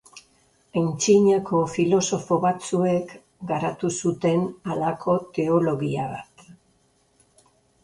Antzinako 0.79 1.59
filosofo 1.73 2.37
batzuek 2.45 3.13
garatu 3.53 3.93
zuten 3.99 4.43
halako 4.73 5.17
teologia 5.39 6.11
bat. 6.17 6.49